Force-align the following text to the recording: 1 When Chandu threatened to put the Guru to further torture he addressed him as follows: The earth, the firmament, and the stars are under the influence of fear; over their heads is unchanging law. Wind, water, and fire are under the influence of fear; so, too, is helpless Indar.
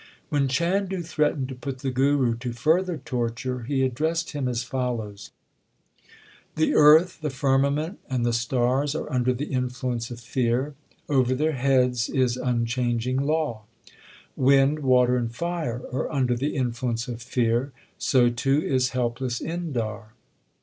1 0.29 0.41
When 0.41 0.47
Chandu 0.47 1.03
threatened 1.03 1.47
to 1.49 1.53
put 1.53 1.77
the 1.85 1.91
Guru 1.91 2.33
to 2.37 2.53
further 2.53 2.97
torture 2.97 3.59
he 3.65 3.83
addressed 3.83 4.31
him 4.31 4.47
as 4.47 4.63
follows: 4.63 5.29
The 6.55 6.73
earth, 6.73 7.19
the 7.21 7.29
firmament, 7.29 7.99
and 8.09 8.25
the 8.25 8.33
stars 8.33 8.95
are 8.95 9.13
under 9.13 9.31
the 9.31 9.51
influence 9.53 10.09
of 10.09 10.19
fear; 10.19 10.73
over 11.07 11.35
their 11.35 11.51
heads 11.51 12.09
is 12.09 12.35
unchanging 12.35 13.21
law. 13.21 13.65
Wind, 14.35 14.79
water, 14.79 15.17
and 15.17 15.31
fire 15.35 15.83
are 15.93 16.11
under 16.11 16.35
the 16.35 16.55
influence 16.55 17.07
of 17.07 17.21
fear; 17.21 17.71
so, 17.99 18.27
too, 18.31 18.59
is 18.59 18.89
helpless 18.97 19.39
Indar. 19.39 20.13